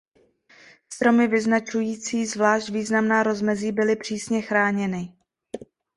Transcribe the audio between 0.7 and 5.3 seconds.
Stromy vyznačující zvlášť významná rozmezí byly přísně chráněny.